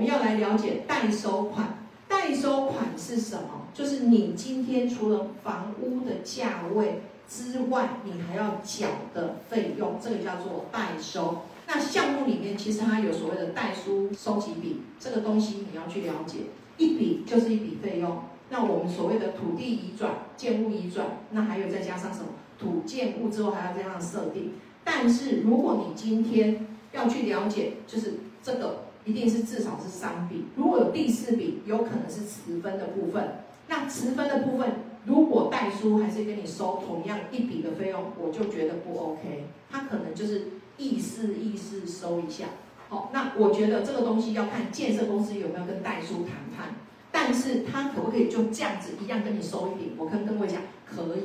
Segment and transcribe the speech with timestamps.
[0.00, 1.76] 我们要来了解代收款。
[2.08, 3.66] 代收款是什么？
[3.74, 11.42] 就是你今天除了房屋的价位之外，你还要缴的费用，这个叫做代收。
[11.66, 16.38] 那项目里面其实它有所谓的代书收集笔，这个东西你要去了解，
[16.78, 18.22] 一笔就是一笔费用。
[18.48, 22.28] 那我们所谓的土地移转、建物移转，那还有再加上什么
[22.58, 24.54] 土建物之后还要这样设定。
[24.82, 33.36] 但是如果你今天要去了解，就是这个一定是至少是三笔，如果有第四笔，有可能是持分的部分。
[33.68, 34.68] 那持分的部分，
[35.06, 39.46] 如果代书还是跟你收同样一笔的费用，我就觉得不 OK。
[39.70, 42.46] 他可能就是意思意思收一下。
[42.88, 46.74] 好，那我觉得这个东西要看建设公司有没有跟代书谈判。
[47.12, 49.92] 但是他可不可以就这样子一样跟你收一笔？
[49.96, 51.22] 我跟各位讲，可以。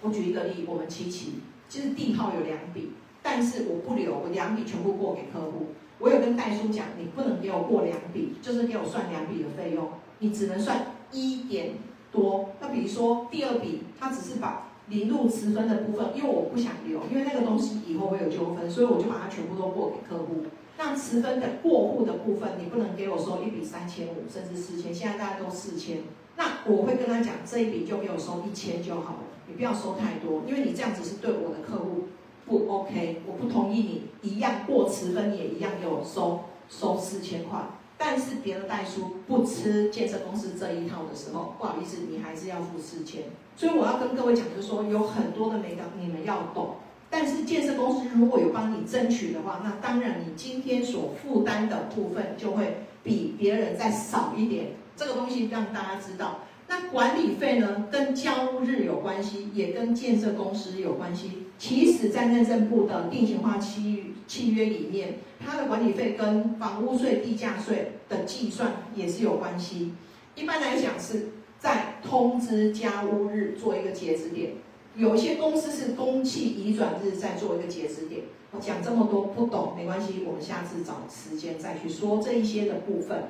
[0.00, 1.34] 我举一个例，我们七期
[1.68, 2.92] 其实地号有两笔，
[3.24, 5.68] 但是我不留，我两笔全部过给客户。
[5.98, 9.88] 我有跟代书讲，你不能给我过两笔，就是给我算两笔的费用，
[10.18, 11.76] 你只能算一点
[12.12, 12.50] 多。
[12.60, 20.44] 那比如说第二笔，他只是把零度持分的部分，因为我不想留，因为那个东西以后会有纠纷，所以我就把它全部都过给客户。
[20.76, 26.02] 那持分的过户的部分，你不能给我收一笔三千五，甚至四千，现在大家都四千。
[26.36, 32.08] 那我会跟他讲，这一笔就给我收一千就好了，你不要收太多，因为你这样子是对我的客户
[32.46, 37.60] 不 OK，我不同意你一样过持分，你也一样给我收收四千块。
[37.96, 43.22] 但是别的代书不吃建设公司这一套的时候，不好意思，你还是要付四千。
[43.56, 46.74] 所以我要跟各位讲，就是说有很多的美感你们要懂。
[47.08, 54.72] 但是建设公司如果有帮你争取的话，那当然你今天所负担的部分就会比别人再少一点。
[54.96, 56.40] 这个东西让大家知道。
[56.66, 61.44] 那管理费呢，跟交屋日有关系，也跟建设公司有关系。
[61.58, 69.92] 其实，在内政部的定型化契契约里面，它的管理费跟房屋税、地价税的计算也是有关系。
[70.34, 71.28] 一般来讲，是
[71.58, 74.52] 在通知交屋日做一个截止点。
[74.96, 78.22] 有一些公司是公契移转日再做一个截止点。
[78.52, 83.24] 我讲这么多不懂没关系，我们下次找时间再去说这一些的部分。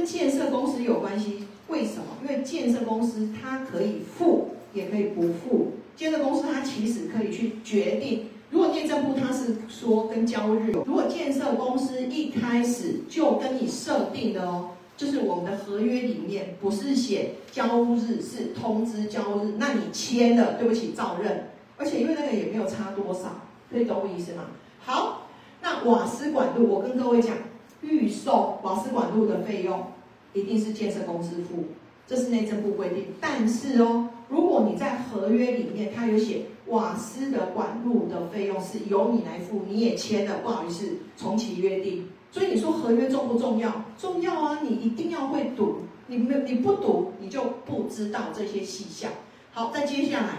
[0.00, 2.04] 跟建设公司有关系，为什么？
[2.22, 5.72] 因为建设公司它可以付，也可以不付。
[5.94, 14.70] 建设公司它其实可以去决定，如果内政部它是说跟交日，如果建设公司一开始就跟你设定的哦。
[14.96, 19.54] 就是我们的合约里面不是写交日，是通知交日。
[19.58, 21.50] 那你签了，对不起，照认。
[21.76, 24.44] 而且因为那个也没有差多少，可以懂我意思吗？
[24.80, 25.28] 好，
[25.62, 27.34] 那瓦斯管路，我跟各位讲，
[27.82, 29.86] 预售瓦斯管路的费用
[30.32, 31.64] 一定是建设公司付，
[32.06, 33.06] 这是内政部规定。
[33.20, 42.08] 但是哦，如果你在合约里面它有写瓦斯的管路的费用是由你来付，你也签了，不好意思，重启约定。
[42.32, 43.72] 所以你说合约重不重要？
[43.98, 44.60] 重要啊！
[44.62, 49.10] 你一定要会读，你没你不读，你就不知道这些细项。
[49.52, 50.38] 好，再接下来，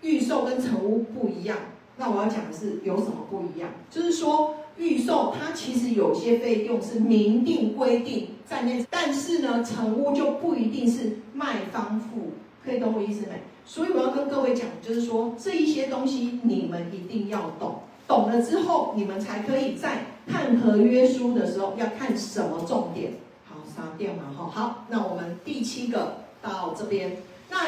[0.00, 1.58] 预售跟成屋不一样。
[1.98, 3.68] 那我要讲的是有什么不一样？
[3.90, 12.32] 就是说预售它其实有些费用是明定规定在那，但是呢，成屋就不一定是卖方付，
[12.64, 13.32] 可以懂我意思没？
[13.66, 17.80] 所以我要跟各位讲，就是说这一些东西你们一定要懂。
[18.06, 23.12] 懂了之后，你们才可以在看合约书的时候要看什么重点。
[23.44, 24.50] 好，杀掉嘛，哈。
[24.50, 27.16] 好，那我们第七个到这边，
[27.50, 27.58] 那。